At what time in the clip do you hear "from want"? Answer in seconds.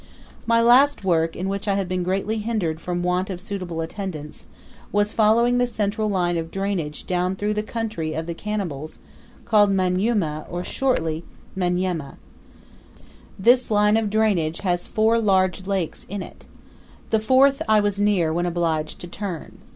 2.81-3.29